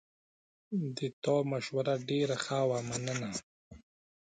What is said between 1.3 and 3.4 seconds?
مشوره ډېره ښه وه، مننه